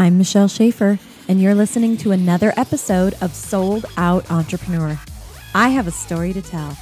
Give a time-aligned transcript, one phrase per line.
[0.00, 4.98] I'm Michelle Schaefer, and you're listening to another episode of Sold Out Entrepreneur.
[5.54, 6.74] I have a story to tell.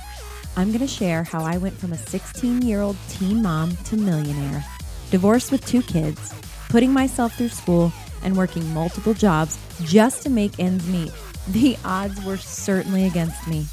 [0.56, 3.96] I'm going to share how I went from a 16 year old teen mom to
[3.96, 4.64] millionaire,
[5.10, 6.32] divorced with two kids,
[6.68, 7.92] putting myself through school,
[8.22, 11.10] and working multiple jobs just to make ends meet.
[11.48, 13.66] The odds were certainly against me,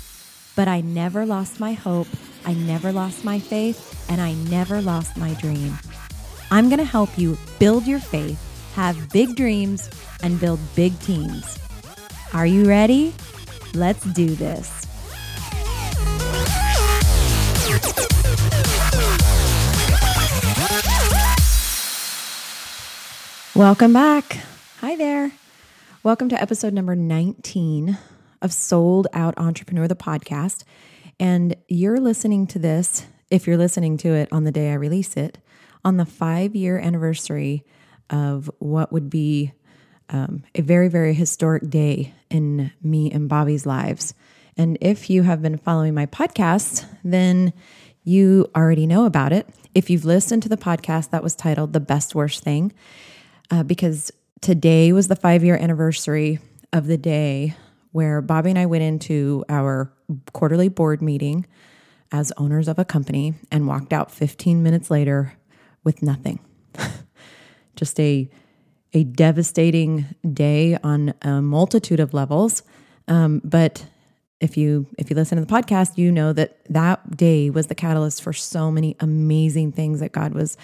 [0.55, 2.07] but I never lost my hope,
[2.47, 5.77] I never lost my faith, and I never lost my dream.
[6.49, 9.89] I'm going to help you build your faith, have big dreams,
[10.21, 11.57] and build big teams.
[12.33, 13.13] Are you ready?
[13.73, 14.85] Let's do this.
[23.55, 24.39] Welcome back.
[24.81, 25.31] Hi there.
[26.03, 27.97] Welcome to episode number 19
[28.41, 30.65] of Sold Out Entrepreneur, the podcast.
[31.17, 35.15] And you're listening to this, if you're listening to it on the day I release
[35.15, 35.37] it,
[35.85, 37.63] on the five year anniversary
[38.09, 39.53] of what would be
[40.09, 44.13] um, a very, very historic day in me and Bobby's lives.
[44.57, 47.53] And if you have been following my podcast, then
[48.03, 49.47] you already know about it.
[49.73, 52.71] If you've listened to the podcast that was titled The Best Worst Thing,
[53.51, 56.39] uh, because today was the five year anniversary
[56.71, 57.55] of the day
[57.91, 59.91] where Bobby and I went into our
[60.33, 61.45] quarterly board meeting
[62.11, 65.33] as owners of a company and walked out 15 minutes later
[65.83, 66.39] with nothing.
[67.75, 68.29] Just a
[68.93, 72.63] a devastating day on a multitude of levels.
[73.09, 73.85] Um, but
[74.39, 77.75] if you if you listen to the podcast, you know that that day was the
[77.75, 80.57] catalyst for so many amazing things that God was,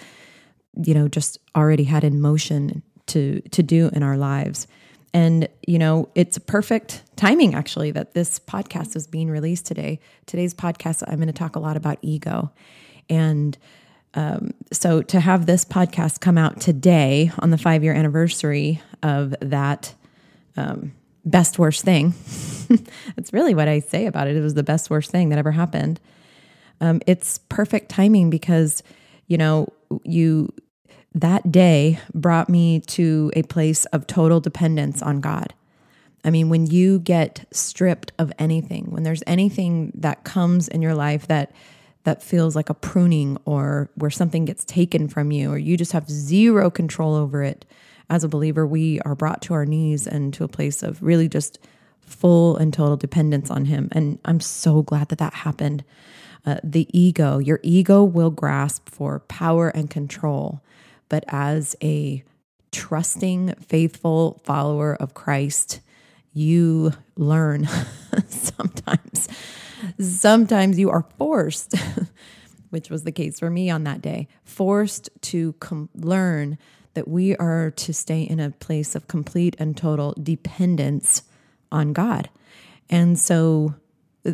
[0.82, 4.66] you know, just already had in motion to to do in our lives.
[5.14, 10.00] And you know, it's a perfect timing actually that this podcast is being released today.
[10.26, 12.50] Today's podcast, I'm going to talk a lot about ego,
[13.10, 13.58] and
[14.14, 19.34] um, so to have this podcast come out today on the five year anniversary of
[19.40, 19.94] that
[20.56, 20.92] um,
[21.24, 22.14] best worst thing,
[23.16, 24.36] that's really what I say about it.
[24.36, 26.00] It was the best worst thing that ever happened.
[26.80, 28.82] Um, it's perfect timing because
[29.28, 29.72] you know
[30.04, 30.52] you
[31.14, 35.54] that day brought me to a place of total dependence on God.
[36.24, 40.94] I mean, when you get stripped of anything, when there's anything that comes in your
[40.94, 41.52] life that
[42.04, 45.92] that feels like a pruning or where something gets taken from you or you just
[45.92, 47.64] have zero control over it.
[48.10, 51.28] As a believer we are brought to our knees and to a place of really
[51.28, 51.58] just
[52.00, 53.88] full and total dependence on him.
[53.92, 55.84] And i'm so glad that that happened.
[56.44, 60.60] Uh, the ego your ego will grasp for power and control.
[61.08, 62.24] But as a
[62.72, 65.80] trusting faithful follower of christ
[66.32, 67.68] you learn
[68.26, 69.28] sometimes
[69.98, 71.74] sometimes you are forced,
[72.70, 76.58] which was the case for me on that day, forced to com- learn
[76.94, 81.22] that we are to stay in a place of complete and total dependence
[81.70, 82.28] on God.
[82.90, 83.74] And so,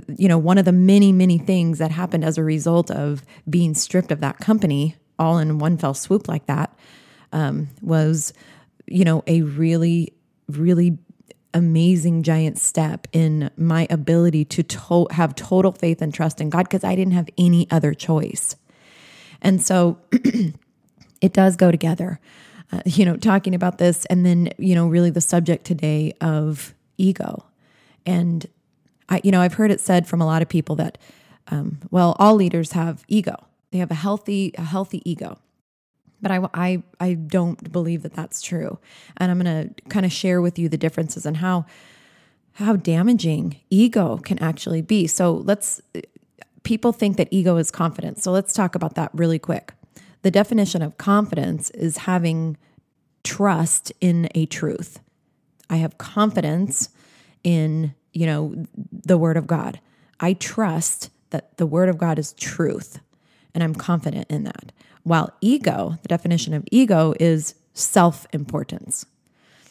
[0.08, 3.74] you know, one of the many, many things that happened as a result of being
[3.74, 6.76] stripped of that company all in one fell swoop like that
[7.32, 8.32] um, was,
[8.86, 10.12] you know, a really,
[10.48, 10.98] really
[11.54, 16.64] amazing giant step in my ability to, to- have total faith and trust in God
[16.64, 18.56] because I didn't have any other choice.
[19.40, 19.98] And so
[21.20, 22.20] it does go together.
[22.70, 26.74] Uh, you know, talking about this and then, you know, really the subject today of
[26.98, 27.46] ego.
[28.04, 28.46] And
[29.08, 30.98] I, you know, I've heard it said from a lot of people that,
[31.46, 33.34] um, well, all leaders have ego.
[33.70, 35.38] They have a healthy, a healthy ego.
[36.20, 38.78] But I, I, I don't believe that that's true.
[39.16, 41.66] And I'm going to kind of share with you the differences and how,
[42.54, 45.06] how damaging ego can actually be.
[45.06, 45.80] So let's,
[46.64, 48.22] people think that ego is confidence.
[48.22, 49.72] So let's talk about that really quick.
[50.22, 52.56] The definition of confidence is having
[53.22, 55.00] trust in a truth.
[55.70, 56.88] I have confidence
[57.44, 59.80] in, you know, the word of God.
[60.18, 63.00] I trust that the word of God is truth
[63.54, 64.72] and I'm confident in that.
[65.08, 69.06] While ego, the definition of ego is self importance.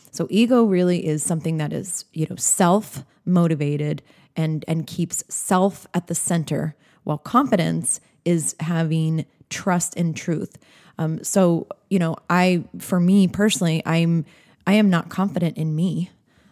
[0.10, 4.02] So ego really is something that is, you know, self motivated
[4.36, 10.58] and and keeps self at the center, while confidence is having trust in truth.
[10.98, 14.26] Um, so you know, I for me personally, I'm
[14.66, 16.10] I am not confident in me.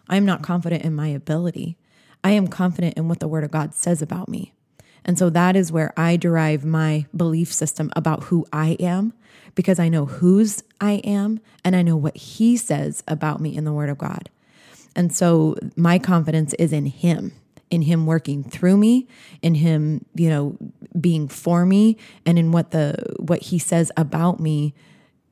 [0.07, 1.75] I am not confident in my ability.
[2.23, 4.53] I am confident in what the Word of God says about me.
[5.05, 9.13] And so that is where I derive my belief system about who I am
[9.53, 13.63] because I know whose I am and I know what He says about me in
[13.63, 14.29] the Word of God.
[14.95, 17.33] And so my confidence is in Him,
[17.69, 19.07] in Him working through me,
[19.41, 20.57] in Him, you know,
[20.99, 24.73] being for me, and in what the what He says about me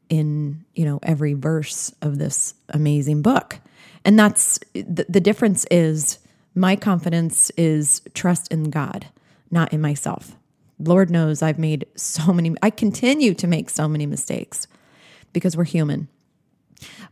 [0.10, 3.60] in you know every verse of this amazing book
[4.06, 6.20] and that's the, the difference is
[6.54, 9.08] my confidence is trust in god
[9.54, 10.36] not in myself.
[10.80, 14.68] Lord knows i've made so many i continue to make so many mistakes
[15.32, 16.10] because we're human.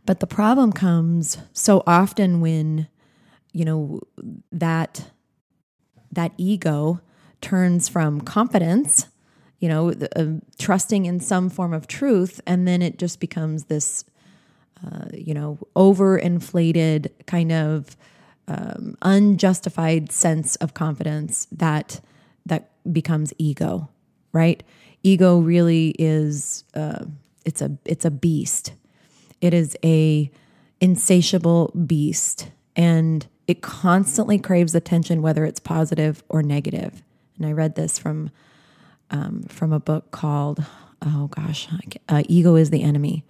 [0.04, 2.88] But the problem comes so often when
[3.52, 4.00] you know
[4.50, 5.10] that
[6.10, 7.00] that ego
[7.40, 9.06] turns from confidence
[9.62, 10.26] you know, uh,
[10.58, 14.04] trusting in some form of truth, and then it just becomes this,
[14.84, 17.96] uh, you know, overinflated kind of
[18.48, 22.00] um, unjustified sense of confidence that
[22.46, 23.88] that becomes ego,
[24.32, 24.62] right?
[25.02, 27.04] Ego really is uh,
[27.44, 28.72] it's a it's a beast.
[29.40, 30.30] It is a
[30.80, 37.02] insatiable beast, and it constantly craves attention, whether it's positive or negative.
[37.36, 38.30] And I read this from
[39.10, 40.64] um, from a book called,
[41.02, 41.68] oh gosh,
[42.08, 43.24] uh, Ego is the Enemy.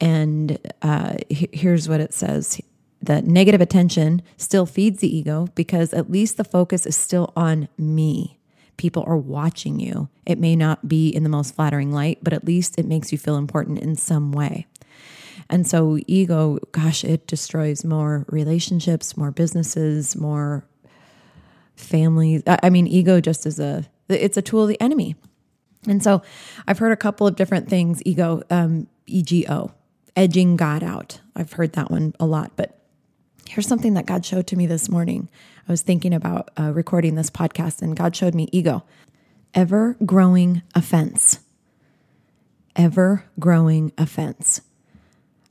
[0.00, 2.60] And uh, here's what it says
[3.00, 7.68] that negative attention still feeds the ego because at least the focus is still on
[7.78, 8.38] me.
[8.76, 10.08] People are watching you.
[10.26, 13.18] It may not be in the most flattering light, but at least it makes you
[13.18, 14.66] feel important in some way.
[15.50, 20.64] And so, ego, gosh, it destroys more relationships, more businesses, more
[21.74, 22.42] families.
[22.46, 25.16] I mean, ego just is a it's a tool of the enemy.
[25.86, 26.22] And so
[26.66, 29.72] I've heard a couple of different things ego, um, EGO,
[30.16, 31.20] edging God out.
[31.36, 32.52] I've heard that one a lot.
[32.56, 32.77] But
[33.48, 35.28] here's something that God showed to me this morning.
[35.66, 38.84] I was thinking about uh, recording this podcast, and God showed me ego,
[39.54, 41.40] ever growing offense.
[42.76, 44.60] Ever growing offense.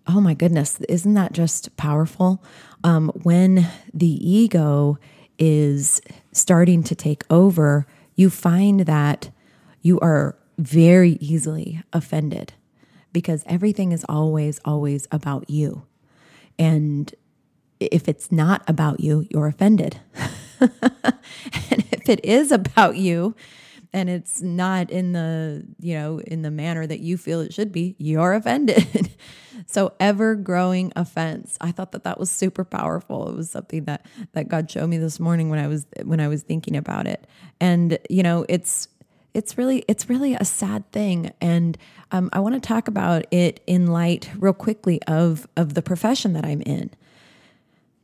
[0.08, 2.42] Oh my goodness, isn't that just powerful?
[2.84, 5.00] Um, when the ego
[5.38, 6.00] is
[6.32, 7.86] starting to take over,
[8.16, 9.32] you find that
[9.82, 12.54] you are very easily offended
[13.12, 15.84] because everything is always, always about you.
[16.58, 17.14] And
[17.80, 20.00] if it's not about you, you're offended.
[20.60, 23.36] and if it is about you,
[23.94, 27.72] and it's not in the you know in the manner that you feel it should
[27.72, 29.10] be you're offended.
[29.66, 33.28] So ever growing offense i thought that that was super powerful.
[33.28, 36.28] It was something that that god showed me this morning when i was when i
[36.28, 37.26] was thinking about it.
[37.60, 38.88] And you know it's
[39.34, 41.32] it's really it's really a sad thing.
[41.42, 41.76] And
[42.12, 46.34] um, i want to talk about it in light real quickly of of the profession
[46.34, 46.92] that i'm in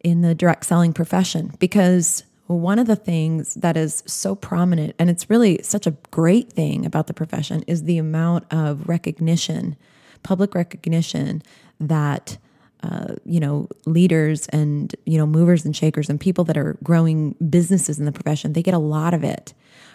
[0.04, 5.10] in the direct selling profession because one of the things that is so prominent, and
[5.10, 9.76] it's really such a great thing about the profession, is the amount of recognition,
[10.22, 11.42] public recognition
[11.80, 12.38] that.
[12.86, 17.32] Uh, you know, leaders and, you know, movers and shakers and people that are growing
[17.50, 19.54] businesses in the profession, they get a lot of it.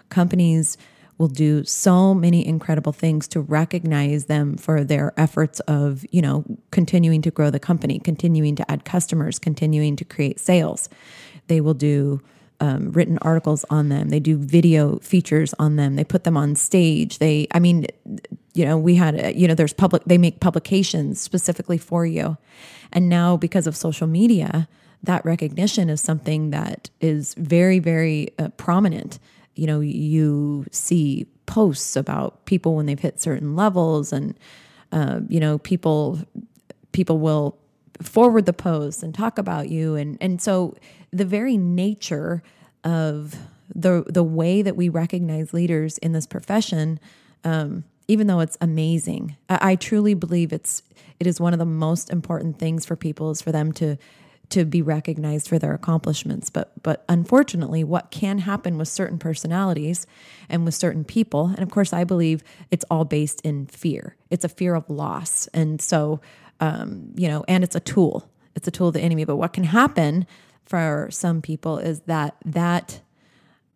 [0.08, 0.78] Companies
[1.18, 6.44] will do so many incredible things to recognize them for their efforts of, you know,
[6.70, 10.88] continuing to grow the company, continuing to add customers, continuing to create sales.
[11.48, 12.22] They will do
[12.60, 14.08] um, written articles on them.
[14.08, 15.96] They do video features on them.
[15.96, 17.18] They put them on stage.
[17.18, 17.86] They, I mean,
[18.54, 22.36] you know, we had, you know, there's public, they make publications specifically for you.
[22.92, 24.68] And now because of social media,
[25.02, 29.18] that recognition is something that is very, very uh, prominent.
[29.58, 34.38] You know, you see posts about people when they've hit certain levels and,
[34.92, 36.20] uh, you know, people,
[36.92, 37.58] people will
[38.02, 39.96] forward the post and talk about you.
[39.96, 40.76] And, and so
[41.10, 42.42] the very nature
[42.84, 43.34] of
[43.74, 47.00] the, the way that we recognize leaders in this profession,
[47.44, 50.82] um, even though it's amazing, I, I truly believe it's,
[51.18, 53.96] it is one of the most important things for people is for them to,
[54.50, 56.50] to be recognized for their accomplishments.
[56.50, 60.06] But but unfortunately, what can happen with certain personalities
[60.48, 64.16] and with certain people, and of course, I believe it's all based in fear.
[64.30, 66.20] It's a fear of loss, and so
[66.60, 68.28] um, you know, and it's a tool.
[68.54, 69.24] It's a tool of the enemy.
[69.24, 70.26] But what can happen
[70.64, 73.00] for some people is that that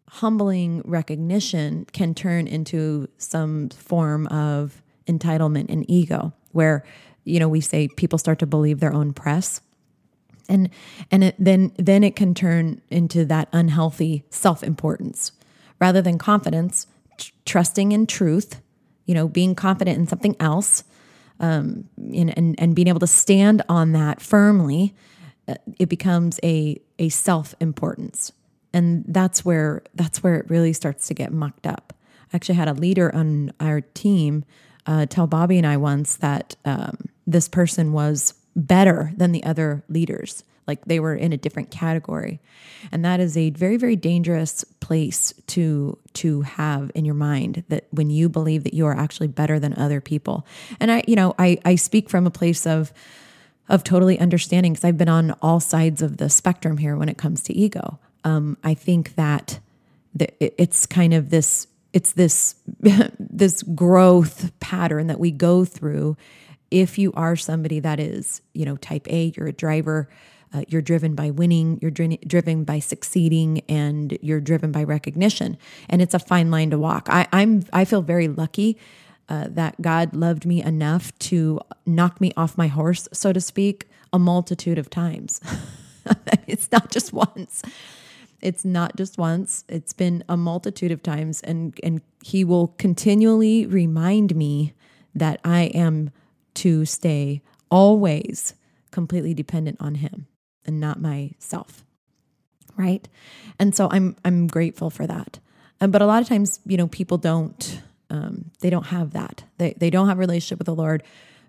[0.08, 6.84] humbling recognition can turn into some form of entitlement and ego, where
[7.24, 9.60] you know we say people start to believe their own press
[10.48, 10.70] and
[11.10, 15.32] and it, then then it can turn into that unhealthy self-importance
[15.80, 16.86] rather than confidence
[17.18, 18.60] tr- trusting in truth
[19.06, 20.84] you know being confident in something else
[21.42, 24.94] um, and, and, and being able to stand on that firmly,
[25.48, 28.32] uh, it becomes a, a self importance.
[28.72, 31.92] And that's where, that's where it really starts to get mucked up.
[32.32, 34.44] I actually had a leader on our team
[34.86, 36.96] uh, tell Bobby and I once that um,
[37.26, 40.44] this person was better than the other leaders.
[40.66, 42.40] like they were in a different category.
[42.92, 47.88] And that is a very, very dangerous place to to have in your mind that
[47.90, 50.46] when you believe that you are actually better than other people.
[50.78, 52.92] And I, you know, I, I speak from a place of
[53.68, 57.18] of totally understanding because I've been on all sides of the spectrum here when it
[57.18, 57.98] comes to ego.
[58.24, 59.58] Um, I think that
[60.14, 62.54] the, it's kind of this it's this
[63.18, 66.16] this growth pattern that we go through
[66.72, 70.08] if you are somebody that is you know type a you're a driver
[70.54, 75.56] uh, you're driven by winning you're dri- driven by succeeding and you're driven by recognition
[75.88, 77.08] and it's a fine line to walk.
[77.10, 78.78] I, i'm i feel very lucky
[79.28, 83.88] uh, that god loved me enough to knock me off my horse so to speak
[84.12, 85.40] a multitude of times.
[86.48, 87.62] It's not just once.
[88.40, 89.64] It's not just once.
[89.68, 94.74] It's been a multitude of times and and he will continually remind me
[95.14, 96.10] that i am
[96.54, 98.54] to stay always
[98.90, 100.26] completely dependent on him
[100.64, 101.84] and not myself
[102.76, 103.06] right?
[103.58, 105.38] And so i'm i'm grateful for that.
[105.80, 109.44] And but a lot of times you know people don't um, they don't have that.
[109.56, 111.02] They, they don't have a relationship with the lord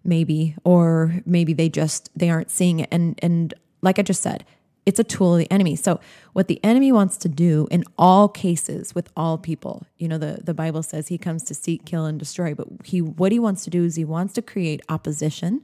[0.06, 2.90] maybe or maybe they just they aren't seeing it.
[2.92, 4.46] And and like i just said
[4.86, 5.76] it's a tool of the enemy.
[5.76, 6.00] So
[6.34, 10.40] what the enemy wants to do in all cases with all people, you know, the,
[10.44, 12.54] the Bible says he comes to seek, kill, and destroy.
[12.54, 15.62] But he what he wants to do is he wants to create opposition,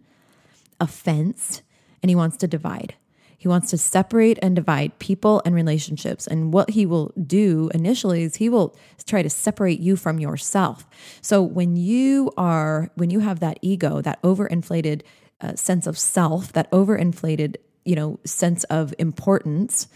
[0.79, 1.61] offense,
[2.01, 2.95] and he wants to divide.
[3.37, 6.27] He wants to separate and divide people and relationships.
[6.27, 10.85] And what he will do initially is he will try to separate you from yourself.
[11.21, 15.03] So when you are, when you have that ego, that overinflated
[15.39, 17.55] uh, sense of self, that overinflated
[17.85, 19.87] you know sense of importance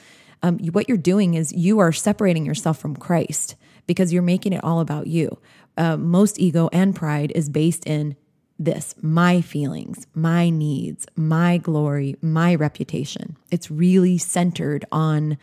[0.41, 3.55] um, what you're doing is you are separating yourself from christ
[3.87, 5.37] because you're making it all about you.
[5.77, 8.15] Uh, most ego and pride is based in
[8.59, 13.35] this my feelings my needs my glory my reputation.
[13.49, 15.39] It's really centered on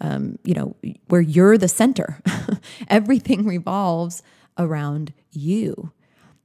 [0.00, 0.74] um, you know
[1.08, 2.22] where you're the center.
[2.88, 4.22] Everything revolves
[4.56, 5.92] around you.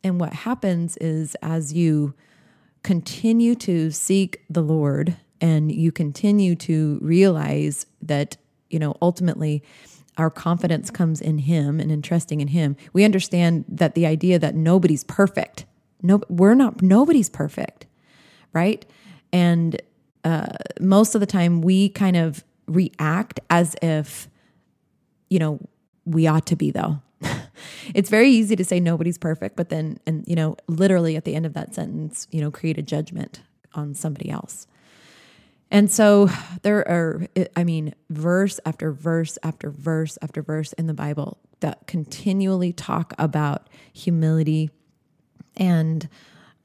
[0.04, 2.14] And what happens is as you
[2.84, 8.38] continue to seek the lord and you continue to realize that,
[8.70, 9.62] you know, ultimately
[10.18, 12.78] our confidence comes in him and in trusting in him.
[12.94, 15.66] We understand that the idea that nobody's perfect.
[16.02, 17.88] No, we're not, nobody's perfect,
[18.54, 18.86] right?
[19.32, 19.82] And
[20.24, 20.48] uh,
[20.80, 24.30] most of the time we kind of react as if,
[25.30, 25.60] you know,
[26.06, 27.02] we ought to be though.
[27.94, 31.36] It's very easy to say nobody's perfect, but then, and, you know, literally at the
[31.36, 33.42] end of that sentence, you know, create a judgment
[33.74, 34.68] on somebody else.
[35.72, 36.30] And so
[36.62, 41.88] there are, I mean, verse after verse after verse after verse in the Bible that
[41.88, 44.70] continually talk about humility
[45.58, 46.08] and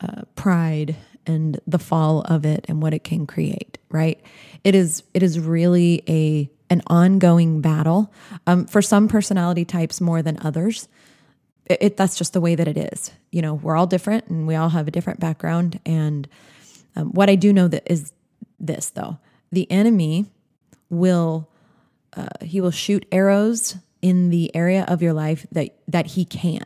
[0.00, 3.78] uh, pride and the fall of it and what it can create.
[3.90, 4.20] Right?
[4.64, 5.02] It is.
[5.14, 8.12] It is really a an ongoing battle
[8.46, 10.88] um, for some personality types more than others.
[11.66, 13.10] It, it, that's just the way that it is.
[13.30, 15.80] You know, we're all different and we all have a different background.
[15.86, 16.28] And
[16.96, 18.12] um, what I do know that is
[18.58, 19.18] this though
[19.52, 20.26] the enemy
[20.90, 21.48] will
[22.16, 26.64] uh, he will shoot arrows in the area of your life that that he can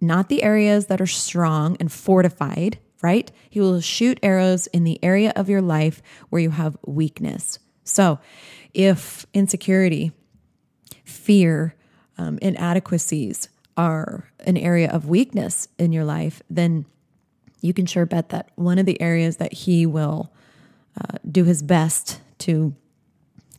[0.00, 5.02] not the areas that are strong and fortified right he will shoot arrows in the
[5.02, 7.58] area of your life where you have weakness
[7.88, 8.18] so
[8.74, 10.12] if insecurity
[11.04, 11.74] fear
[12.18, 16.84] um, inadequacies are an area of weakness in your life then
[17.60, 20.32] you can sure bet that one of the areas that he will
[21.00, 22.74] uh, do his best to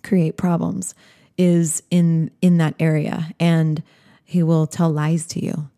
[0.03, 0.95] create problems
[1.37, 3.83] is in in that area and
[4.23, 5.69] he will tell lies to you.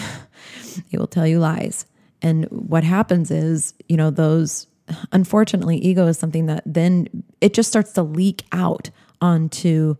[0.88, 1.86] He will tell you lies.
[2.24, 4.66] And what happens is you know those
[5.12, 7.08] unfortunately ego is something that then
[7.42, 8.90] it just starts to leak out
[9.22, 9.96] onto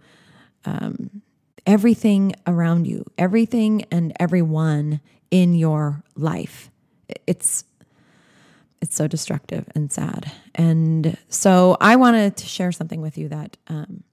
[0.66, 1.22] um,
[1.66, 5.00] everything around you everything and everyone
[5.32, 6.70] in your life
[7.28, 7.66] it's
[8.84, 10.30] it's so destructive and sad.
[10.54, 14.04] And so I wanted to share something with you that um,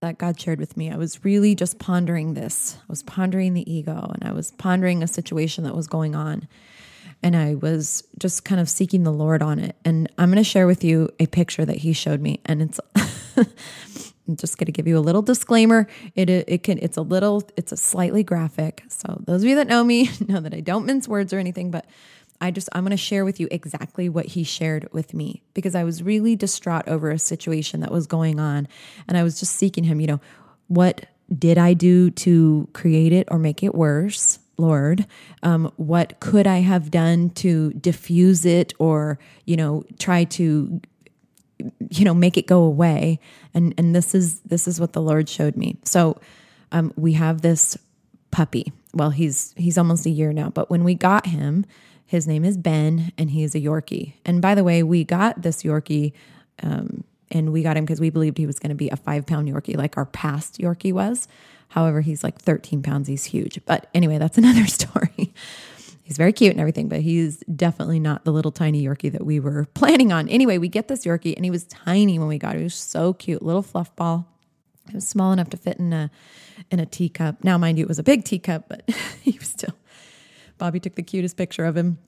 [0.00, 0.92] that God shared with me.
[0.92, 2.76] I was really just pondering this.
[2.80, 6.46] I was pondering the ego, and I was pondering a situation that was going on,
[7.22, 9.76] and I was just kind of seeking the Lord on it.
[9.84, 12.80] And I'm going to share with you a picture that He showed me, and it's.
[14.26, 15.86] I'm just going to give you a little disclaimer.
[16.14, 18.82] It it can it's a little it's a slightly graphic.
[18.88, 21.70] So those of you that know me know that I don't mince words or anything,
[21.70, 21.84] but
[22.40, 25.74] I just, I'm going to share with you exactly what he shared with me because
[25.74, 28.68] I was really distraught over a situation that was going on.
[29.08, 30.20] And I was just seeking him, you know,
[30.68, 31.06] what
[31.36, 34.38] did I do to create it or make it worse?
[34.56, 35.06] Lord,
[35.42, 40.80] um, what could I have done to diffuse it or, you know, try to
[41.90, 43.18] you know, make it go away.
[43.52, 45.76] And and this is this is what the Lord showed me.
[45.84, 46.20] So
[46.72, 47.78] um, we have this
[48.30, 48.72] puppy.
[48.92, 51.64] Well, he's he's almost a year now, but when we got him,
[52.06, 54.14] his name is Ben, and he's a Yorkie.
[54.24, 56.12] And by the way, we got this Yorkie,
[56.62, 59.26] um, and we got him because we believed he was going to be a five
[59.26, 61.28] pound Yorkie, like our past Yorkie was.
[61.68, 63.08] However, he's like 13 pounds.
[63.08, 63.60] He's huge.
[63.66, 65.32] But anyway, that's another story.
[66.02, 69.40] he's very cute and everything, but he's definitely not the little tiny Yorkie that we
[69.40, 70.28] were planning on.
[70.28, 72.60] Anyway, we get this Yorkie, and he was tiny when we got him.
[72.60, 74.26] He was so cute, little fluff ball.
[74.88, 76.10] It was small enough to fit in a
[76.70, 77.42] in a teacup.
[77.42, 78.88] Now, mind you, it was a big teacup, but
[79.22, 79.74] he was still.
[80.58, 81.98] Bobby took the cutest picture of him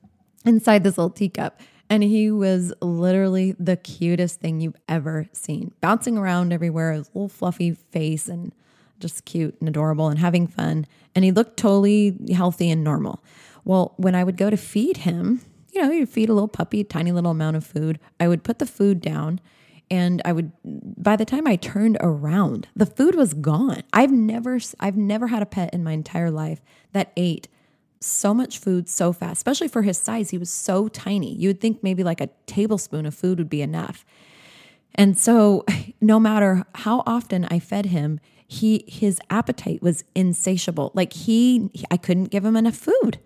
[0.44, 1.60] inside this little teacup.
[1.88, 7.28] And he was literally the cutest thing you've ever seen, bouncing around everywhere, his little
[7.28, 8.52] fluffy face, and
[9.00, 10.87] just cute and adorable and having fun.
[11.15, 13.23] And he looked totally healthy and normal.
[13.65, 16.81] Well, when I would go to feed him, you know, you feed a little puppy
[16.81, 17.99] a tiny little amount of food.
[18.19, 19.41] I would put the food down
[19.91, 23.83] and I would by the time I turned around, the food was gone.
[23.93, 26.61] I've never I've never had a pet in my entire life
[26.93, 27.49] that ate
[28.00, 30.31] so much food so fast, especially for his size.
[30.31, 31.35] He was so tiny.
[31.35, 34.05] You would think maybe like a tablespoon of food would be enough.
[34.95, 35.65] And so
[36.00, 40.93] no matter how often I fed him, he his appetite was insatiable.
[40.95, 43.19] Like he I couldn't give him enough food.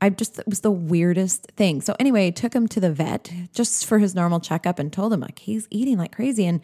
[0.00, 1.80] I just it was the weirdest thing.
[1.80, 5.12] So anyway, I took him to the vet just for his normal checkup and told
[5.12, 6.46] him like he's eating like crazy.
[6.46, 6.60] And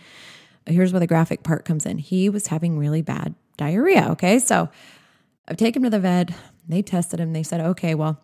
[0.66, 1.98] here's where the graphic part comes in.
[1.98, 4.08] He was having really bad diarrhea.
[4.10, 4.68] Okay, so
[5.46, 6.30] I've taken him to the vet.
[6.66, 7.32] They tested him.
[7.32, 8.20] They said, okay, well,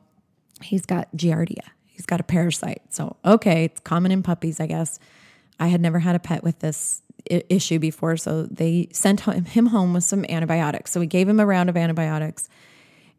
[0.63, 1.63] he's got giardia.
[1.87, 2.83] He's got a parasite.
[2.91, 4.99] So okay, it's common in puppies, I guess.
[5.61, 9.95] I had never had a pet with this issue before, so they sent him home
[9.95, 10.91] with some antibiotics.
[10.91, 12.49] So we gave him a round of antibiotics,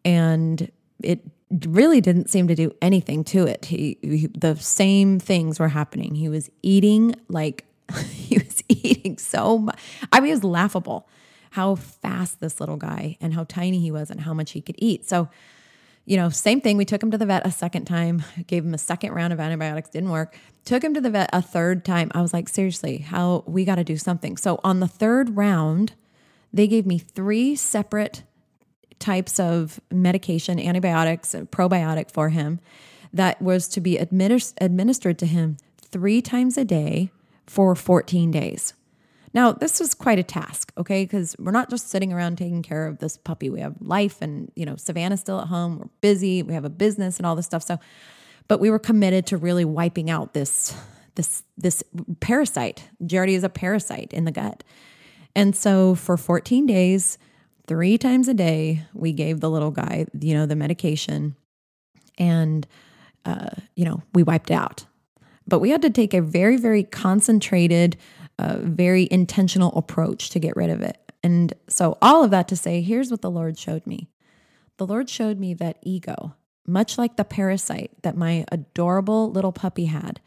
[0.04, 0.72] and
[1.02, 1.22] it
[1.68, 3.66] really didn't seem to do anything to it.
[3.66, 6.16] He, he, the same things were happening.
[6.16, 7.66] He was eating like
[8.12, 9.80] he was eating so much.
[10.12, 11.08] I mean, it was laughable
[11.52, 14.76] how fast this little guy and how tiny he was and how much he could
[14.78, 15.08] eat.
[15.08, 15.30] So,
[16.06, 16.78] you know, same thing.
[16.78, 19.40] We took him to the vet a second time, gave him a second round of
[19.40, 20.38] antibiotics, didn't work.
[20.64, 22.12] Took him to the vet a third time.
[22.14, 24.38] I was like, seriously, how we got to do something.
[24.38, 25.94] So on the third round,
[26.54, 28.24] they gave me three separate
[29.00, 32.60] types of medication, antibiotics, probiotic for him
[33.12, 37.12] that was to be administ- administered to him three times a day
[37.48, 38.74] for 14 days.
[39.36, 41.04] Now, this was quite a task, okay?
[41.04, 43.50] Because we're not just sitting around taking care of this puppy.
[43.50, 45.78] We have life and, you know, Savannah's still at home.
[45.78, 46.42] We're busy.
[46.42, 47.62] We have a business and all this stuff.
[47.62, 47.78] So,
[48.48, 50.74] but we were committed to really wiping out this
[51.16, 51.84] this this
[52.22, 52.88] parasite.
[53.04, 54.64] Giardia is a parasite in the gut.
[55.36, 57.18] And so for 14 days,
[57.68, 61.36] three times a day, we gave the little guy, you know, the medication
[62.18, 62.66] and,
[63.26, 64.86] uh, you know, we wiped out.
[65.48, 67.98] But we had to take a very, very concentrated,
[68.40, 70.98] uh, very intentional approach to get rid of it.
[71.24, 74.10] And so, all of that to say, here's what the Lord showed me
[74.78, 76.36] the Lord showed me that ego,
[76.68, 80.20] much like the parasite that my adorable little puppy had,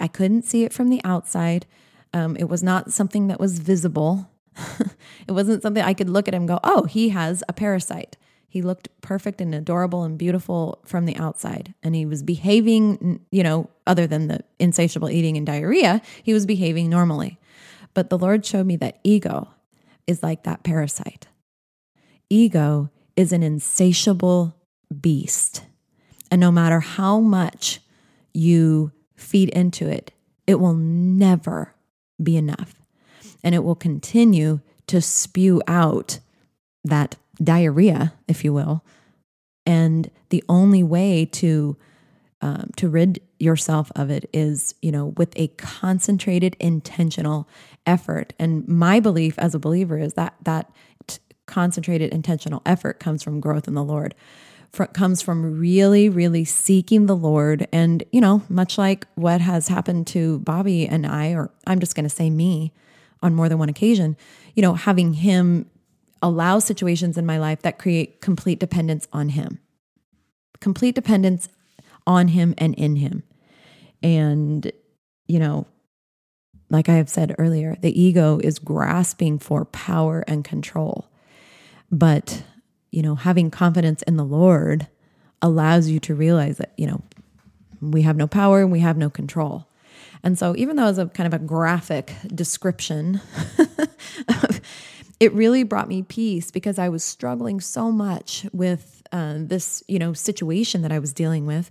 [0.00, 1.66] I couldn't see it from the outside.
[2.12, 4.28] Um, it was not something that was visible.
[5.28, 8.16] it wasn't something I could look at him go, oh, he has a parasite.
[8.48, 11.72] He looked perfect and adorable and beautiful from the outside.
[11.82, 16.44] And he was behaving, you know, other than the insatiable eating and diarrhea, he was
[16.44, 17.38] behaving normally.
[17.94, 19.48] But the Lord showed me that ego
[20.06, 21.26] is like that parasite.
[22.30, 24.56] Ego is an insatiable
[25.00, 25.64] beast.
[26.30, 27.80] And no matter how much
[28.32, 30.12] you feed into it,
[30.46, 31.74] it will never
[32.22, 32.74] be enough
[33.44, 36.18] and it will continue to spew out
[36.84, 38.84] that diarrhea, if you will.
[39.64, 41.76] And the only way to
[42.42, 47.48] um, to rid yourself of it is, you know, with a concentrated, intentional
[47.86, 48.34] effort.
[48.38, 50.70] And my belief as a believer is that that
[51.06, 54.14] t- concentrated, intentional effort comes from growth in the Lord.
[54.72, 57.68] For, comes from really, really seeking the Lord.
[57.72, 61.94] And, you know, much like what has happened to Bobby and I, or I'm just
[61.94, 62.72] going to say me,
[63.22, 64.16] on more than one occasion,
[64.54, 65.70] you know, having him
[66.22, 69.60] allow situations in my life that create complete dependence on him,
[70.60, 71.48] complete dependence
[72.06, 73.22] on him and in him.
[74.02, 74.70] And,
[75.26, 75.66] you know,
[76.70, 81.10] like I have said earlier, the ego is grasping for power and control.
[81.90, 82.42] But,
[82.90, 84.88] you know, having confidence in the Lord
[85.42, 87.02] allows you to realize that, you know,
[87.80, 89.66] we have no power and we have no control.
[90.22, 93.20] And so, even though it was a kind of a graphic description,
[95.22, 100.00] it really brought me peace because I was struggling so much with uh, this, you
[100.00, 101.70] know, situation that I was dealing with,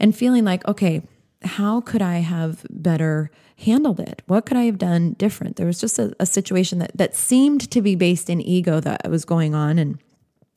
[0.00, 1.02] and feeling like, okay,
[1.42, 4.22] how could I have better handled it?
[4.26, 5.56] What could I have done different?
[5.56, 9.10] There was just a, a situation that that seemed to be based in ego that
[9.10, 9.98] was going on, and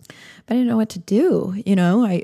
[0.07, 1.61] but I didn't know what to do.
[1.65, 2.23] You know, I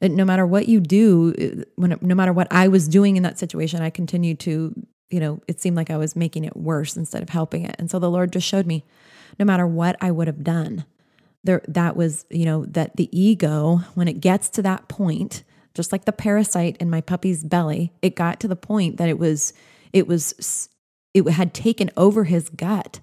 [0.00, 3.82] no matter what you do, when no matter what I was doing in that situation,
[3.82, 4.72] I continued to,
[5.10, 7.74] you know, it seemed like I was making it worse instead of helping it.
[7.80, 8.84] And so the Lord just showed me,
[9.38, 10.84] no matter what I would have done,
[11.44, 15.42] there that was, you know, that the ego, when it gets to that point,
[15.74, 19.18] just like the parasite in my puppy's belly, it got to the point that it
[19.18, 19.52] was,
[19.92, 20.68] it was,
[21.14, 23.00] it had taken over his gut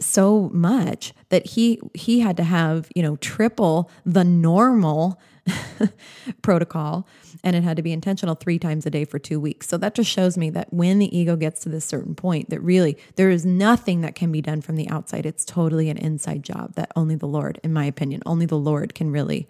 [0.00, 5.20] so much that he he had to have you know triple the normal
[6.42, 7.06] protocol
[7.42, 9.68] and it had to be intentional three times a day for two weeks.
[9.68, 12.60] So that just shows me that when the ego gets to this certain point, that
[12.60, 15.26] really there is nothing that can be done from the outside.
[15.26, 18.94] It's totally an inside job that only the Lord, in my opinion, only the Lord
[18.94, 19.48] can really,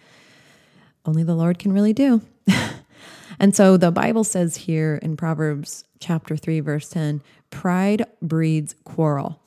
[1.05, 2.23] only the Lord can really do.
[3.41, 9.41] and so the Bible says here in Proverbs chapter 3, verse 10 pride breeds quarrel.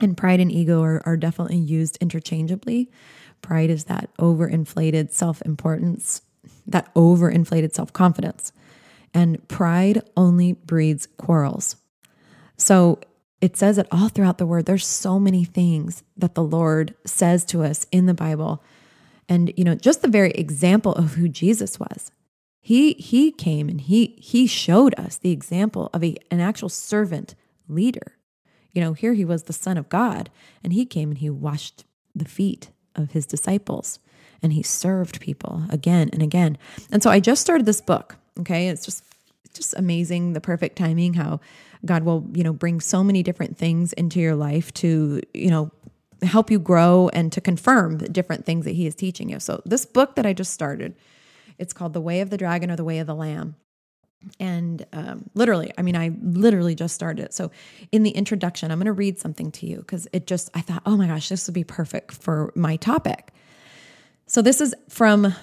[0.00, 2.90] And pride and ego are, are definitely used interchangeably.
[3.40, 6.22] Pride is that overinflated self importance,
[6.66, 8.52] that overinflated self confidence.
[9.14, 11.76] And pride only breeds quarrels.
[12.56, 12.98] So
[13.40, 14.66] it says it all throughout the word.
[14.66, 18.62] There's so many things that the Lord says to us in the Bible.
[19.28, 22.10] And, you know, just the very example of who Jesus was.
[22.60, 27.34] He, he came and he, he showed us the example of a, an actual servant
[27.68, 28.16] leader.
[28.70, 30.30] You know, here he was the son of God
[30.62, 33.98] and he came and he washed the feet of his disciples
[34.42, 36.58] and he served people again and again.
[36.90, 38.16] And so I just started this book.
[38.40, 38.68] Okay.
[38.68, 39.04] It's just,
[39.54, 41.40] just amazing the perfect timing how
[41.84, 45.70] God will, you know, bring so many different things into your life to, you know,
[46.22, 49.40] help you grow and to confirm the different things that he is teaching you.
[49.40, 50.94] So this book that I just started,
[51.58, 53.56] it's called The Way of the Dragon or The Way of the Lamb
[54.38, 57.50] and um, literally i mean i literally just started it so
[57.90, 60.82] in the introduction i'm going to read something to you because it just i thought
[60.86, 63.32] oh my gosh this would be perfect for my topic
[64.26, 65.34] so this is from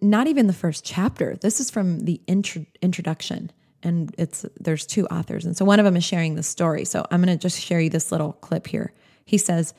[0.00, 1.36] not even the first chapter.
[1.36, 3.50] This is from the intro- introduction.
[3.82, 5.44] And it's there's two authors.
[5.44, 6.84] And so one of them is sharing the story.
[6.84, 8.92] So i'm going to just share you this little clip here.
[9.24, 9.74] He says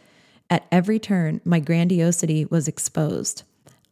[0.49, 3.43] at every turn my grandiosity was exposed.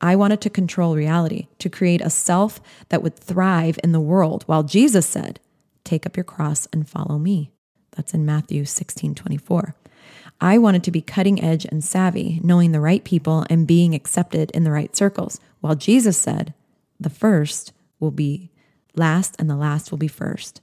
[0.02, 4.44] I wanted to control reality, to create a self that would thrive in the world,
[4.48, 5.40] while Jesus said,
[5.86, 7.52] Take up your cross and follow me.
[7.96, 9.76] That's in Matthew 16 24.
[10.42, 14.52] I wanted to be cutting edge and savvy, knowing the right people and being accepted
[14.52, 16.54] in the right circles, while Jesus said,
[17.00, 18.50] The first will be
[18.96, 20.62] last and the last will be first.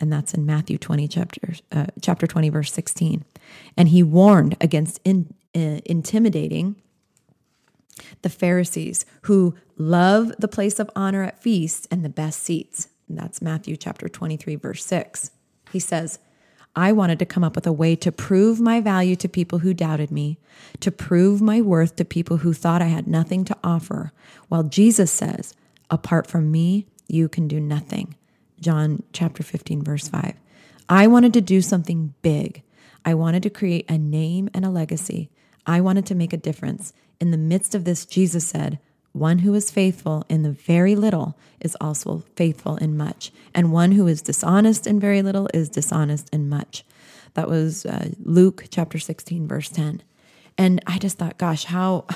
[0.00, 3.24] And that's in Matthew 20, chapter, uh, chapter 20, verse 16.
[3.76, 6.76] And he warned against in, uh, intimidating
[8.22, 12.88] the Pharisees who love the place of honor at feasts and the best seats.
[13.08, 15.32] And that's Matthew chapter 23, verse 6.
[15.72, 16.18] He says,
[16.78, 19.74] I wanted to come up with a way to prove my value to people who
[19.74, 20.38] doubted me,
[20.78, 24.12] to prove my worth to people who thought I had nothing to offer,
[24.46, 25.54] while Jesus says,
[25.90, 28.14] Apart from me, you can do nothing.
[28.60, 30.34] John chapter 15, verse 5.
[30.88, 32.62] I wanted to do something big.
[33.04, 35.30] I wanted to create a name and a legacy.
[35.66, 36.92] I wanted to make a difference.
[37.18, 38.78] In the midst of this, Jesus said,
[39.18, 43.92] One who is faithful in the very little is also faithful in much, and one
[43.92, 46.84] who is dishonest in very little is dishonest in much.
[47.34, 50.02] That was uh, Luke chapter 16, verse 10.
[50.56, 52.06] And I just thought, gosh, how,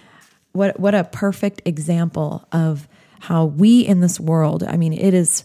[0.52, 2.86] what, what a perfect example of
[3.20, 5.44] how we in this world, I mean, it is,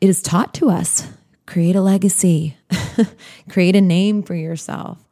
[0.00, 1.08] it is taught to us
[1.46, 2.56] create a legacy,
[3.48, 5.05] create a name for yourself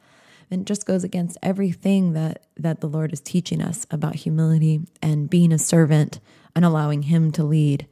[0.50, 5.30] and just goes against everything that that the Lord is teaching us about humility and
[5.30, 6.20] being a servant
[6.54, 7.87] and allowing him to lead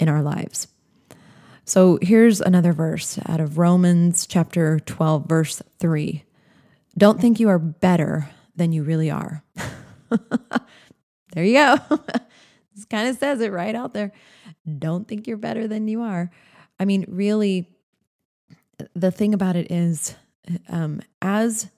[0.00, 0.68] in our lives.
[1.64, 6.24] So here's another verse out of Romans chapter 12 verse 3.
[6.96, 9.42] Don't think you are better than you really are.
[11.32, 11.76] there you go.
[12.74, 14.12] this kind of says it right out there.
[14.78, 16.30] Don't think you're better than you are.
[16.78, 17.68] I mean, really,
[18.94, 20.14] the thing about it is,
[20.68, 21.70] um, as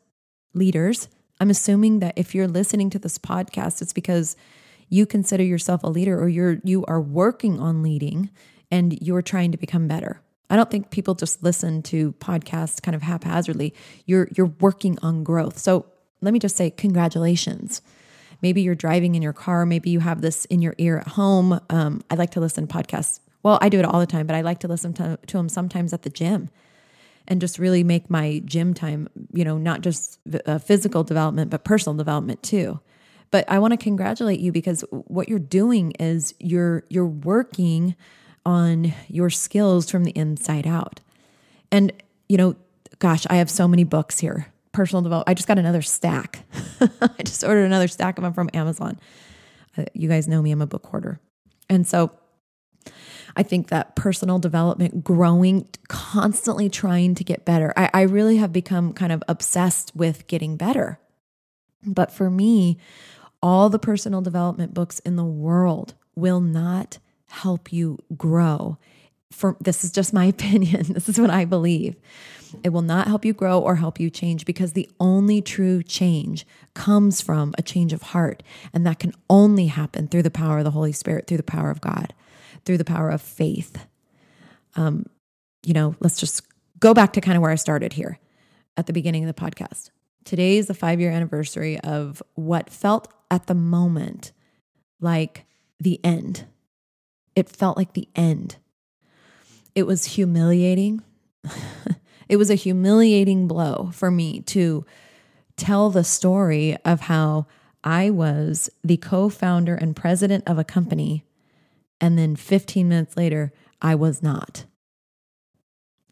[0.56, 1.08] leaders.
[1.38, 4.36] I'm assuming that if you're listening to this podcast, it's because
[4.88, 8.30] you consider yourself a leader or you're you are working on leading
[8.70, 10.22] and you're trying to become better.
[10.48, 13.74] I don't think people just listen to podcasts kind of haphazardly.
[14.06, 15.58] You're you're working on growth.
[15.58, 15.86] So
[16.20, 17.82] let me just say congratulations.
[18.42, 19.66] Maybe you're driving in your car.
[19.66, 21.58] Maybe you have this in your ear at home.
[21.70, 23.20] Um, I like to listen to podcasts.
[23.42, 25.48] Well, I do it all the time, but I like to listen to, to them
[25.48, 26.50] sometimes at the gym
[27.28, 31.64] and just really make my gym time, you know, not just uh, physical development, but
[31.64, 32.80] personal development too.
[33.30, 37.96] But I want to congratulate you because what you're doing is you're you're working
[38.46, 41.00] on your skills from the inside out.
[41.72, 41.92] And,
[42.28, 42.54] you know,
[43.00, 44.46] gosh, I have so many books here.
[44.70, 45.28] Personal development.
[45.28, 46.44] I just got another stack.
[46.80, 49.00] I just ordered another stack of them from Amazon.
[49.76, 51.18] Uh, you guys know me, I'm a book hoarder.
[51.68, 52.12] And so
[53.36, 57.72] I think that personal development, growing, constantly trying to get better.
[57.76, 60.98] I, I really have become kind of obsessed with getting better.
[61.84, 62.78] But for me,
[63.42, 68.78] all the personal development books in the world will not help you grow.
[69.30, 70.92] For this is just my opinion.
[70.92, 71.96] This is what I believe.
[72.62, 76.46] It will not help you grow or help you change because the only true change
[76.74, 78.42] comes from a change of heart.
[78.72, 81.70] And that can only happen through the power of the Holy Spirit, through the power
[81.70, 82.14] of God,
[82.66, 83.86] through the power of faith.
[84.74, 85.06] Um,
[85.64, 86.42] you know, let's just
[86.78, 88.18] go back to kind of where I started here
[88.76, 89.90] at the beginning of the podcast.
[90.24, 94.32] Today is the five year anniversary of what felt at the moment
[95.00, 95.46] like
[95.80, 96.44] the end.
[97.34, 98.56] It felt like the end.
[99.74, 101.02] It was humiliating.
[102.28, 104.84] it was a humiliating blow for me to
[105.56, 107.46] tell the story of how
[107.84, 111.24] I was the co founder and president of a company.
[112.00, 114.64] And then 15 minutes later, I was not.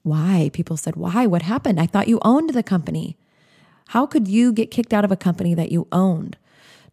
[0.03, 0.51] Why?
[0.53, 1.27] People said, Why?
[1.27, 1.81] What happened?
[1.81, 3.17] I thought you owned the company.
[3.89, 6.37] How could you get kicked out of a company that you owned?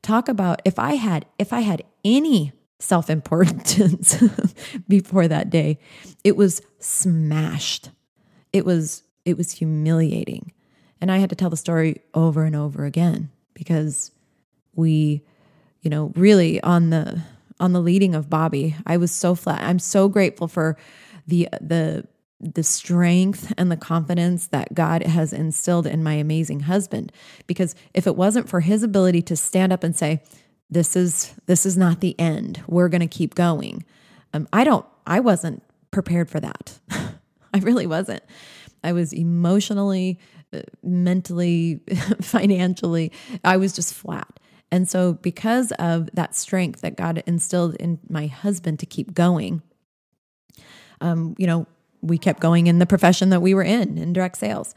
[0.01, 4.23] Talk about if I had if I had any self-importance
[4.87, 5.77] before that day,
[6.23, 7.91] it was smashed.
[8.51, 10.51] It was it was humiliating.
[10.99, 14.11] And I had to tell the story over and over again because
[14.75, 15.23] we,
[15.81, 17.21] you know, really on the
[17.61, 19.63] on the leading of Bobby, I was so flat.
[19.63, 20.77] I'm so grateful for
[21.27, 22.07] the the
[22.39, 27.11] the strength and the confidence that God has instilled in my amazing husband.
[27.45, 30.23] Because if it wasn't for his ability to stand up and say
[30.69, 32.63] this is this is not the end.
[32.67, 33.85] We're going to keep going.
[34.33, 36.79] Um, i don't i wasn't prepared for that.
[37.53, 38.23] I really wasn't.
[38.83, 40.19] I was emotionally
[40.53, 41.79] uh, mentally
[42.21, 43.09] financially
[43.43, 44.27] i was just flat
[44.71, 49.61] and so because of that strength that god instilled in my husband to keep going
[51.01, 51.65] um, you know
[52.01, 54.73] we kept going in the profession that we were in, in direct sales.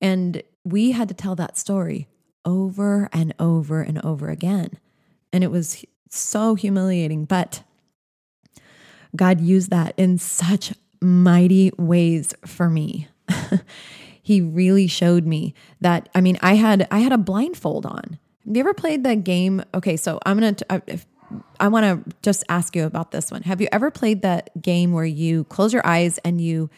[0.00, 2.08] And we had to tell that story
[2.44, 4.78] over and over and over again.
[5.32, 7.62] And it was so humiliating, but
[9.14, 13.08] God used that in such mighty ways for me.
[14.22, 18.18] he really showed me that I mean I had I had a blindfold on.
[18.46, 19.64] Have you ever played that game?
[19.74, 20.82] Okay, so I'm going to
[21.58, 23.42] I want to just ask you about this one.
[23.42, 26.70] Have you ever played that game where you close your eyes and you,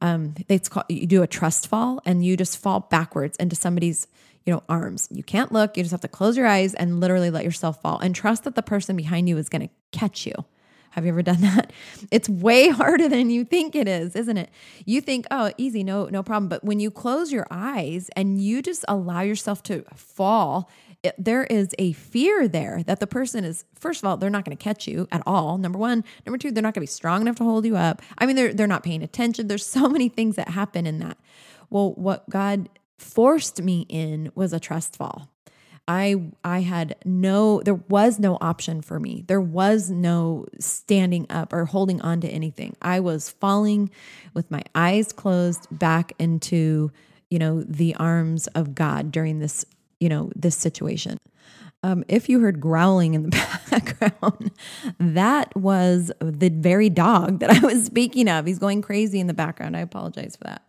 [0.00, 4.06] um, it's called, you do a trust fall and you just fall backwards into somebody's,
[4.46, 5.08] you know, arms.
[5.10, 5.76] You can't look.
[5.76, 8.54] You just have to close your eyes and literally let yourself fall and trust that
[8.54, 10.34] the person behind you is going to catch you.
[10.90, 11.72] Have you ever done that?
[12.10, 14.50] It's way harder than you think it is, isn't it?
[14.86, 16.48] You think, oh, easy, no, no problem.
[16.48, 20.70] But when you close your eyes and you just allow yourself to fall
[21.02, 24.44] it, there is a fear there that the person is first of all they're not
[24.44, 26.04] going to catch you at all number one.
[26.26, 28.02] Number two they're not going to be strong enough to hold you up.
[28.18, 29.48] I mean they're, they're not paying attention.
[29.48, 31.18] There's so many things that happen in that.
[31.70, 35.28] Well what god forced me in was a trust fall.
[35.88, 39.24] I I had no there was no option for me.
[39.26, 42.76] There was no standing up or holding on to anything.
[42.80, 43.90] I was falling
[44.34, 46.92] with my eyes closed back into,
[47.30, 49.64] you know, the arms of God during this
[50.02, 51.20] you know, this situation.
[51.84, 53.30] Um, if you heard growling in the
[53.70, 54.50] background,
[54.98, 58.46] that was the very dog that I was speaking of.
[58.46, 59.76] He's going crazy in the background.
[59.76, 60.62] I apologize for that.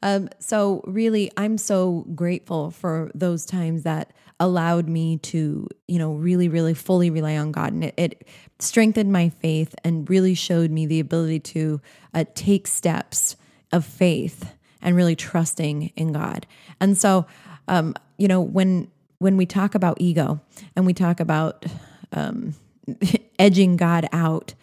[0.00, 6.12] Um, so, really, I'm so grateful for those times that allowed me to, you know,
[6.12, 7.72] really, really fully rely on God.
[7.72, 8.28] And it, it
[8.60, 11.80] strengthened my faith and really showed me the ability to
[12.14, 13.34] uh, take steps
[13.72, 16.46] of faith and really trusting in God.
[16.80, 17.26] And so,
[17.68, 20.40] um, you know, when when we talk about ego
[20.74, 21.64] and we talk about
[22.12, 22.54] um,
[23.38, 24.54] edging God out,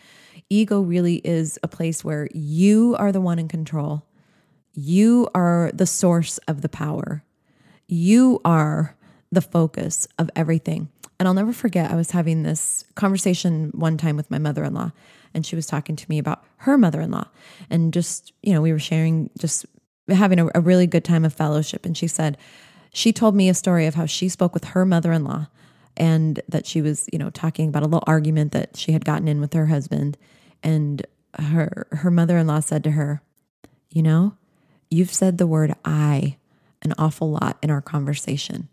[0.49, 4.05] ego really is a place where you are the one in control.
[4.73, 7.23] You are the source of the power.
[7.87, 8.95] You are
[9.31, 10.89] the focus of everything.
[11.19, 14.73] And I'll never forget, I was having this conversation one time with my mother in
[14.73, 14.91] law,
[15.33, 17.27] and she was talking to me about her mother in law.
[17.69, 19.65] And just, you know, we were sharing, just
[20.07, 21.85] having a, a really good time of fellowship.
[21.85, 22.37] And she said,
[22.91, 25.47] she told me a story of how she spoke with her mother in law
[25.95, 29.27] and that she was, you know, talking about a little argument that she had gotten
[29.27, 30.17] in with her husband.
[30.63, 31.05] And
[31.37, 33.21] her her mother in law said to her,
[33.89, 34.35] You know,
[34.89, 36.37] you've said the word I
[36.81, 38.69] an awful lot in our conversation.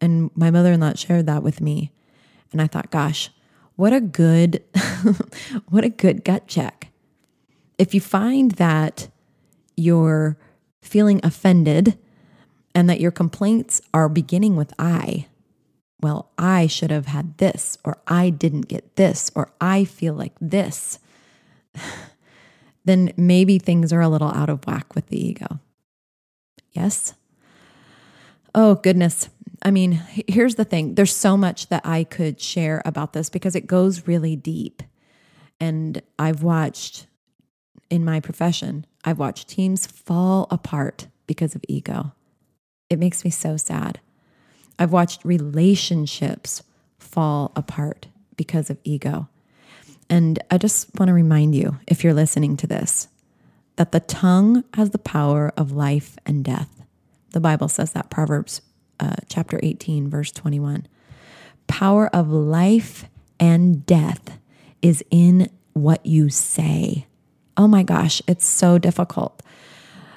[0.00, 1.92] And my mother in law shared that with me.
[2.52, 3.30] And I thought, gosh,
[3.76, 4.62] What a good
[5.68, 6.88] what a good gut check.
[7.76, 9.08] If you find that
[9.76, 10.38] you're
[10.80, 11.98] feeling offended
[12.74, 15.26] and that your complaints are beginning with I,
[16.00, 20.34] well, I should have had this, or I didn't get this, or I feel like
[20.40, 20.98] this,
[22.84, 25.60] then maybe things are a little out of whack with the ego.
[26.72, 27.14] Yes?
[28.54, 29.28] Oh, goodness.
[29.62, 29.92] I mean,
[30.28, 34.06] here's the thing there's so much that I could share about this because it goes
[34.06, 34.82] really deep.
[35.58, 37.06] And I've watched
[37.88, 42.12] in my profession, I've watched teams fall apart because of ego.
[42.94, 43.98] It makes me so sad.
[44.78, 46.62] I've watched relationships
[46.96, 49.28] fall apart because of ego.
[50.08, 53.08] And I just want to remind you, if you're listening to this,
[53.74, 56.84] that the tongue has the power of life and death.
[57.32, 58.60] The Bible says that, Proverbs
[59.00, 60.86] uh, chapter 18, verse 21.
[61.66, 63.06] Power of life
[63.40, 64.38] and death
[64.82, 67.06] is in what you say.
[67.56, 69.42] Oh my gosh, it's so difficult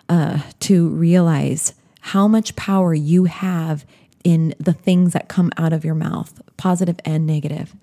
[0.10, 1.74] uh, to realize
[2.08, 3.86] how much power you have
[4.24, 7.76] in the things that come out of your mouth, positive and negative.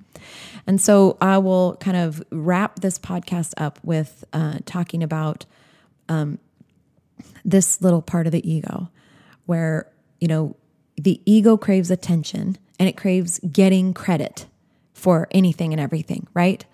[0.67, 5.45] And so I will kind of wrap this podcast up with uh, talking about
[6.09, 6.39] um,
[7.45, 8.89] this little part of the ego
[9.45, 10.57] where, you know,
[10.97, 14.47] the ego craves attention and it craves getting credit
[14.95, 16.65] for anything and everything, right?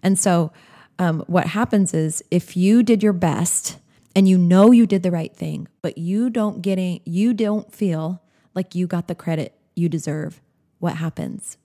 [0.00, 0.52] And so
[1.00, 3.78] um, what happens is if you did your best
[4.14, 8.22] and you know you did the right thing, but you don't getting you don't feel
[8.54, 10.40] like you got the credit you deserve,
[10.78, 11.56] what happens?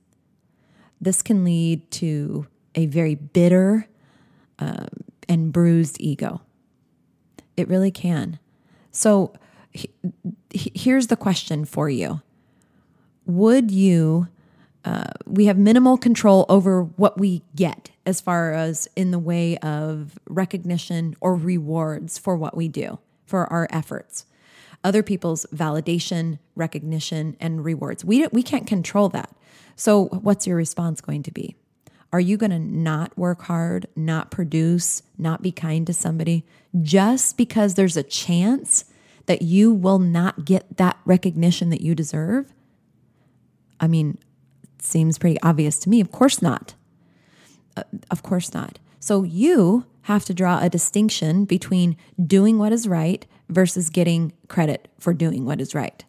[1.01, 3.88] This can lead to a very bitter
[4.60, 4.88] um,
[5.27, 6.41] and bruised ego.
[7.58, 8.39] It really can.
[8.91, 9.34] So
[9.71, 9.89] he,
[10.51, 12.21] here's the question for you
[13.25, 14.27] Would you,
[15.26, 20.17] we have minimal control over what we get as far as in the way of
[20.28, 24.26] recognition or rewards for what we do, for our efforts
[24.86, 28.06] other people's validation, recognition, and rewards.
[28.06, 29.36] We, we can't control that.
[29.76, 31.56] So, what's your response going to be?
[32.13, 36.45] Are you going to not work hard, not produce, not be kind to somebody
[36.82, 38.86] just because there's a chance
[39.26, 42.54] that you will not get that recognition that you deserve?
[43.80, 44.19] I mean,
[44.86, 46.00] seems pretty obvious to me.
[46.00, 46.76] Of course not.
[47.76, 48.80] Uh, of course not.
[49.00, 54.88] So you have to draw a distinction between doing what is right versus getting credit
[55.00, 56.04] for doing what is right.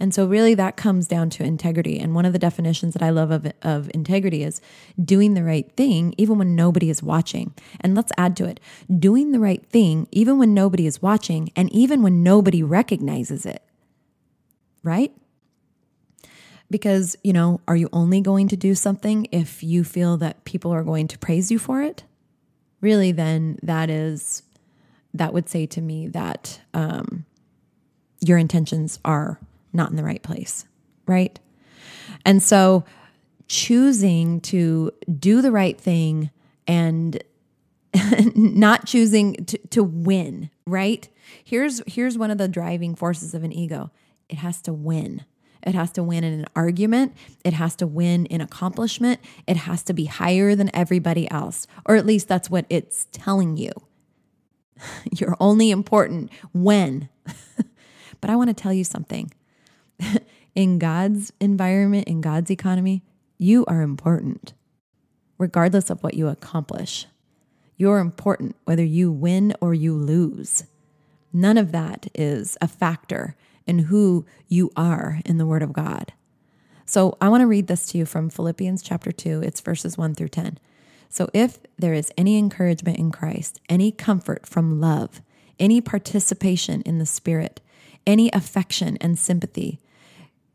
[0.00, 1.98] And so, really, that comes down to integrity.
[2.00, 4.60] And one of the definitions that I love of, of integrity is
[5.02, 7.54] doing the right thing even when nobody is watching.
[7.80, 8.58] And let's add to it
[8.98, 13.62] doing the right thing even when nobody is watching and even when nobody recognizes it.
[14.82, 15.12] Right?
[16.74, 20.72] Because, you know, are you only going to do something if you feel that people
[20.72, 22.02] are going to praise you for it?
[22.80, 24.42] Really, then that is
[25.12, 27.26] that would say to me that um,
[28.18, 29.38] your intentions are
[29.72, 30.64] not in the right place,
[31.06, 31.38] right?
[32.24, 32.84] And so
[33.46, 36.32] choosing to do the right thing
[36.66, 37.22] and
[38.34, 41.08] not choosing to, to win, right?
[41.44, 43.92] Here's here's one of the driving forces of an ego.
[44.28, 45.24] It has to win.
[45.64, 47.14] It has to win in an argument.
[47.44, 49.20] It has to win in accomplishment.
[49.46, 53.56] It has to be higher than everybody else, or at least that's what it's telling
[53.56, 53.72] you.
[55.12, 57.08] You're only important when.
[58.20, 59.32] but I want to tell you something.
[60.54, 63.02] in God's environment, in God's economy,
[63.38, 64.52] you are important,
[65.38, 67.06] regardless of what you accomplish.
[67.76, 70.64] You're important whether you win or you lose.
[71.32, 76.12] None of that is a factor in who you are in the Word of God.
[76.86, 79.42] So I want to read this to you from Philippians chapter 2.
[79.42, 80.58] It's verses 1 through 10.
[81.08, 85.22] So, if there is any encouragement in Christ, any comfort from love,
[85.60, 87.60] any participation in the Spirit,
[88.04, 89.78] any affection and sympathy,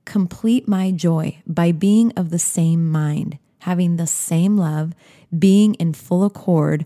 [0.03, 4.93] complete my joy by being of the same mind, having the same love,
[5.37, 6.85] being in full accord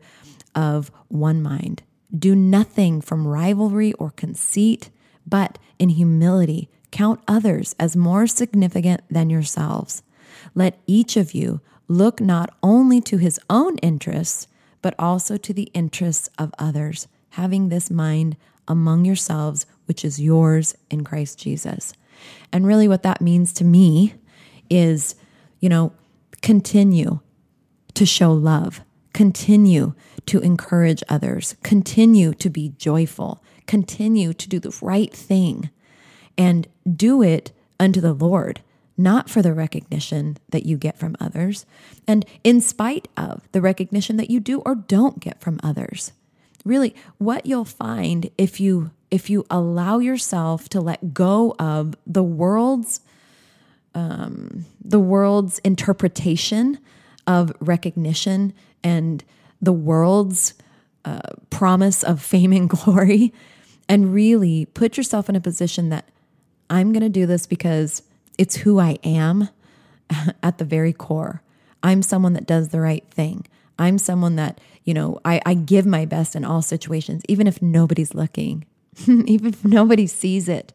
[0.54, 1.82] of one mind.
[2.16, 4.92] Do nothing from rivalry or conceit,
[5.26, 10.04] but in humility count others as more significant than yourselves.
[10.54, 14.48] Let each of you look not only to his own interests,
[14.82, 20.76] but also to the interests of others, having this mind among yourselves, which is yours
[20.90, 21.94] in Christ Jesus.
[22.52, 24.14] And really, what that means to me
[24.70, 25.16] is,
[25.60, 25.94] you know,
[26.42, 27.20] continue
[27.96, 28.82] to show love,
[29.14, 29.94] continue
[30.28, 35.70] to encourage others, continue to be joyful, continue to do the right thing,
[36.38, 38.62] and do it unto the Lord
[38.98, 41.66] not for the recognition that you get from others,
[42.08, 46.12] and in spite of the recognition that you do or don't get from others.
[46.64, 52.24] Really, what you'll find if you if you allow yourself to let go of the
[52.24, 53.02] world's
[53.96, 56.80] um, the world's interpretation
[57.28, 58.54] of recognition
[58.84, 59.24] and
[59.62, 60.56] the world's
[61.06, 63.34] uh, promise of fame and glory,
[63.88, 66.10] and really put yourself in a position that
[66.70, 68.04] I'm going to do this because
[68.38, 69.50] it's who I am
[70.44, 71.42] at the very core.
[71.82, 73.46] I'm someone that does the right thing.
[73.78, 77.62] I'm someone that, you know, I, I give my best in all situations, even if
[77.62, 78.66] nobody's looking,
[79.08, 80.74] even if nobody sees it.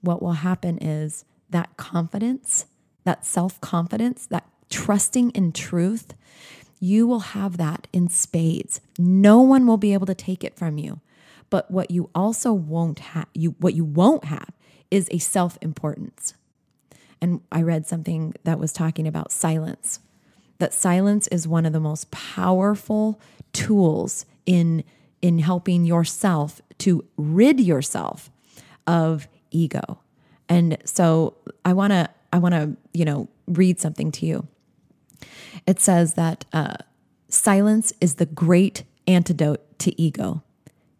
[0.00, 2.66] What will happen is that confidence,
[3.04, 6.14] that self confidence, that trusting in truth,
[6.78, 8.80] you will have that in spades.
[8.98, 11.00] No one will be able to take it from you.
[11.50, 14.50] But what you also won't have, you what you won't have
[14.90, 16.34] is a self importance.
[17.20, 20.00] And I read something that was talking about silence.
[20.58, 23.20] That silence is one of the most powerful
[23.52, 24.84] tools in
[25.22, 28.30] in helping yourself to rid yourself
[28.86, 29.98] of ego.
[30.48, 34.46] And so I want to I want to, you know, read something to you.
[35.66, 36.76] It says that uh,
[37.28, 40.42] silence is the great antidote to ego.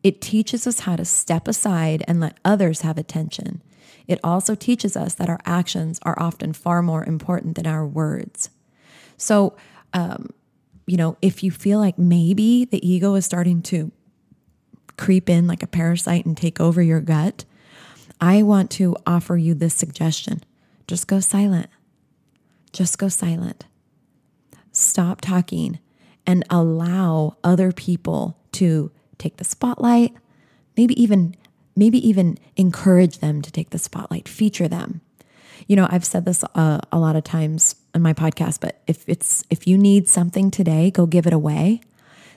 [0.07, 3.61] It teaches us how to step aside and let others have attention.
[4.07, 8.49] It also teaches us that our actions are often far more important than our words.
[9.17, 9.57] So,
[9.93, 10.31] um,
[10.87, 13.91] you know, if you feel like maybe the ego is starting to
[14.97, 17.45] creep in like a parasite and take over your gut,
[18.21, 20.45] I want to offer you this suggestion
[20.87, 21.69] just go silent.
[22.73, 23.65] Just go silent.
[24.71, 25.81] Stop talking
[26.25, 30.15] and allow other people to take the spotlight,
[30.77, 31.35] maybe even
[31.77, 35.03] maybe even encourage them to take the spotlight, feature them.
[35.67, 39.05] You know, I've said this uh, a lot of times on my podcast, but if
[39.09, 41.81] it's if you need something today, go give it away.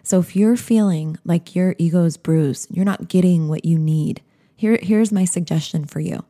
[0.03, 4.21] So if you're feeling like your ego is bruised, you're not getting what you need.
[4.55, 6.25] Here here's my suggestion for you.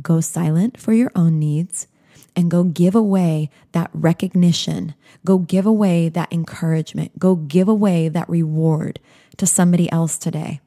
[0.00, 1.86] Go silent for your own needs
[2.34, 4.94] and go give away that recognition.
[5.24, 7.18] Go give away that encouragement.
[7.18, 8.98] Go give away that reward
[9.36, 10.60] to somebody else today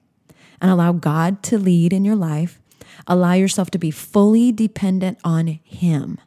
[0.62, 2.60] and allow God to lead in your life.
[3.08, 6.20] Allow yourself to be fully dependent on Him.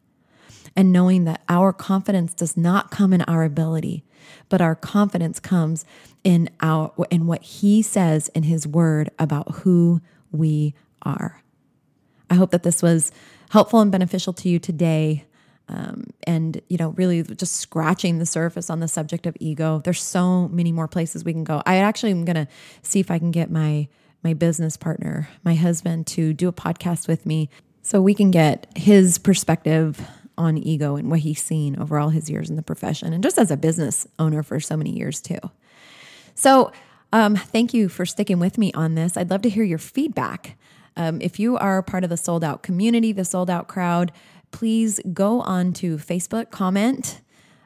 [0.76, 4.04] And knowing that our confidence does not come in our ability,
[4.48, 5.84] but our confidence comes
[6.24, 11.42] in our in what he says in his word about who we are.
[12.30, 13.10] I hope that this was
[13.50, 15.24] helpful and beneficial to you today.
[15.70, 20.02] Um, and you know really just scratching the surface on the subject of ego there's
[20.02, 22.48] so many more places we can go i actually am going to
[22.80, 23.86] see if i can get my
[24.22, 27.48] my business partner, my husband, to do a podcast with me
[27.82, 30.00] so we can get his perspective
[30.36, 33.38] on ego and what he's seen over all his years in the profession and just
[33.38, 35.38] as a business owner for so many years too.
[36.34, 36.72] So,
[37.12, 39.16] um, thank you for sticking with me on this.
[39.16, 40.58] I'd love to hear your feedback.
[40.94, 44.12] Um, if you are part of the sold out community, the sold out crowd,
[44.50, 47.20] please go on to Facebook, comment,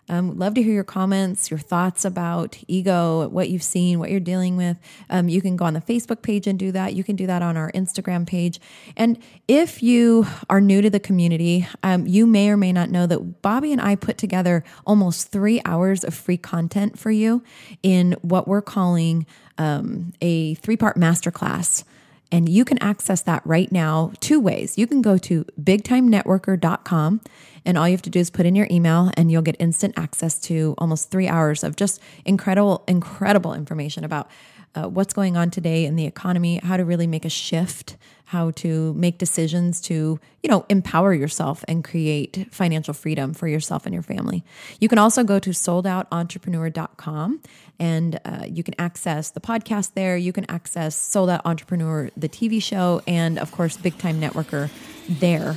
[0.08, 4.20] um, love to hear your comments, your thoughts about ego, what you've seen, what you're
[4.20, 4.76] dealing with.
[5.08, 6.94] Um, you can go on the Facebook page and do that.
[6.94, 8.60] You can do that on our Instagram page.
[8.96, 13.06] And if you are new to the community, um, you may or may not know
[13.06, 17.42] that Bobby and I put together almost three hours of free content for you
[17.82, 19.24] in what we're calling
[19.56, 21.84] um, a three part masterclass.
[22.32, 24.78] And you can access that right now two ways.
[24.78, 27.20] You can go to bigtimenetworker.com
[27.64, 29.94] and all you have to do is put in your email and you'll get instant
[29.96, 34.28] access to almost three hours of just incredible, incredible information about
[34.74, 37.96] uh, what's going on today in the economy, how to really make a shift,
[38.26, 43.84] how to make decisions to, you know, empower yourself and create financial freedom for yourself
[43.84, 44.42] and your family.
[44.80, 47.40] You can also go to soldoutentrepreneur.com
[47.78, 50.16] and uh, you can access the podcast there.
[50.16, 54.70] You can access Sold Out Entrepreneur, the TV show, and of course, Big Time Networker
[55.08, 55.56] there.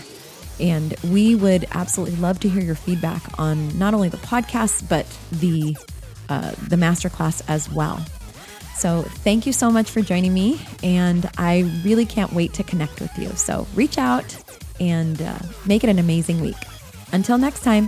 [0.60, 5.06] And we would absolutely love to hear your feedback on not only the podcast, but
[5.32, 5.78] the,
[6.28, 8.06] uh, the masterclass as well.
[8.78, 10.60] So thank you so much for joining me.
[10.84, 13.30] And I really can't wait to connect with you.
[13.30, 14.36] So reach out
[14.80, 16.58] and uh, make it an amazing week.
[17.12, 17.88] Until next time.